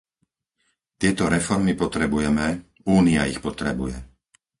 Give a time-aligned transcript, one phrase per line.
[1.01, 2.47] Tieto reformy potrebujeme,
[2.99, 3.97] Únia ich potrebuje.